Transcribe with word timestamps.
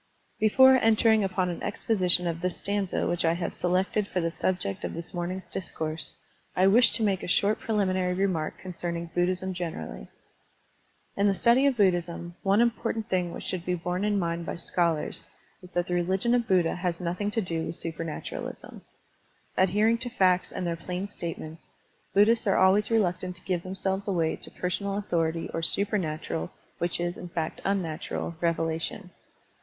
BEFORE 0.39 0.77
entering 0.77 1.23
upon 1.23 1.49
an 1.49 1.61
exposition 1.61 2.25
of 2.25 2.41
this 2.41 2.57
stanza 2.57 3.05
which 3.05 3.23
I 3.23 3.33
have 3.33 3.53
selected 3.53 4.07
for 4.07 4.19
the 4.19 4.31
subject 4.31 4.83
of 4.83 4.95
this 4.95 5.13
morning's 5.13 5.45
discourse, 5.45 6.15
I 6.55 6.65
wish 6.65 6.91
to 6.93 7.03
make 7.03 7.21
a 7.21 7.27
short 7.27 7.59
preliminary 7.59 8.15
remark 8.15 8.57
concerning 8.57 9.11
Buddhism 9.13 9.53
generally. 9.53 10.07
In 11.15 11.27
the 11.27 11.35
study 11.35 11.67
of 11.67 11.77
Buddhism, 11.77 12.33
one 12.41 12.61
important 12.61 13.09
thing 13.09 13.31
which 13.31 13.43
should 13.43 13.63
be 13.63 13.75
borne 13.75 14.03
in 14.03 14.17
mind 14.17 14.43
by 14.47 14.55
scholars 14.55 15.23
is 15.61 15.69
that 15.75 15.85
the 15.85 15.93
religion 15.93 16.33
of 16.33 16.47
Buddha 16.47 16.73
has 16.77 16.99
nothing 16.99 17.29
to 17.29 17.39
do 17.41 17.67
with 17.67 17.75
supematuralism. 17.75 18.81
Adhering 19.55 19.99
to 19.99 20.09
facts 20.09 20.51
and 20.51 20.65
their 20.65 20.75
plain 20.75 21.05
statements, 21.05 21.69
Buddhists 22.15 22.47
are 22.47 22.57
always 22.57 22.89
reluctant 22.89 23.35
to 23.35 23.43
give 23.43 23.61
themselves 23.61 24.07
away 24.07 24.35
to 24.35 24.49
pergonal 24.49 24.97
authority 24.97 25.47
or 25.53 25.61
supernatural— 25.61 26.49
^which 26.81 26.99
is, 26.99 27.17
in 27.17 27.29
fact, 27.29 27.61
unnatural— 27.63 28.35
^revelation. 28.41 29.11